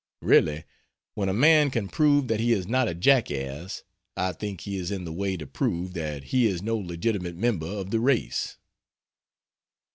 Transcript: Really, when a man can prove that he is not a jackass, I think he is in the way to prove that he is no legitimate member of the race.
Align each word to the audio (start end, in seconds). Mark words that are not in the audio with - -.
Really, 0.23 0.63
when 1.13 1.29
a 1.29 1.31
man 1.31 1.69
can 1.69 1.87
prove 1.87 2.27
that 2.27 2.39
he 2.39 2.53
is 2.53 2.65
not 2.67 2.87
a 2.87 2.95
jackass, 2.95 3.83
I 4.17 4.31
think 4.31 4.61
he 4.61 4.75
is 4.75 4.89
in 4.89 5.05
the 5.05 5.13
way 5.13 5.37
to 5.37 5.45
prove 5.45 5.93
that 5.93 6.23
he 6.33 6.47
is 6.47 6.63
no 6.63 6.75
legitimate 6.75 7.35
member 7.35 7.67
of 7.69 7.91
the 7.91 7.99
race. 7.99 8.57